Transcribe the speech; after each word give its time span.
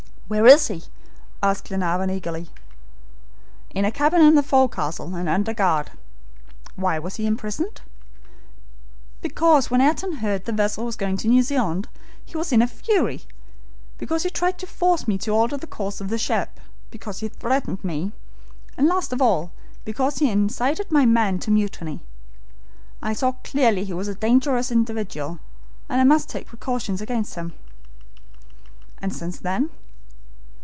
"Where 0.31 0.47
is 0.47 0.69
he?" 0.69 0.83
asked 1.43 1.67
Glenarvan 1.67 2.09
eagerly. 2.09 2.47
"In 3.71 3.83
a 3.83 3.91
cabin 3.91 4.21
in 4.21 4.35
the 4.35 4.41
forecastle, 4.41 5.13
and 5.13 5.27
under 5.27 5.53
guard." 5.53 5.91
"Why 6.77 6.97
was 6.99 7.17
he 7.17 7.25
imprisoned?" 7.25 7.81
"Because 9.19 9.69
when 9.69 9.81
Ayrton 9.81 10.19
heard 10.23 10.45
the 10.45 10.53
vessel 10.53 10.85
was 10.85 10.95
going 10.95 11.17
to 11.17 11.27
New 11.27 11.43
Zealand, 11.43 11.89
he 12.23 12.37
was 12.37 12.53
in 12.53 12.61
a 12.61 12.67
fury; 12.67 13.23
because 13.97 14.23
he 14.23 14.29
tried 14.29 14.57
to 14.59 14.65
force 14.65 15.05
me 15.05 15.17
to 15.17 15.31
alter 15.31 15.57
the 15.57 15.67
course 15.67 15.99
of 15.99 16.07
the 16.07 16.17
ship; 16.17 16.61
because 16.91 17.19
he 17.19 17.27
threatened 17.27 17.83
me; 17.83 18.13
and, 18.77 18.87
last 18.87 19.11
of 19.11 19.21
all, 19.21 19.51
because 19.83 20.19
he 20.19 20.31
incited 20.31 20.93
my 20.93 21.05
men 21.05 21.39
to 21.39 21.51
mutiny. 21.51 22.03
I 23.01 23.11
saw 23.11 23.33
clearly 23.43 23.83
he 23.83 23.91
was 23.93 24.07
a 24.07 24.15
dangerous 24.15 24.71
individual, 24.71 25.39
and 25.89 25.99
I 25.99 26.05
must 26.05 26.29
take 26.29 26.47
precautions 26.47 27.01
against 27.01 27.35
him." 27.35 27.51
"And 28.99 29.13
since 29.13 29.37
then?" 29.37 29.71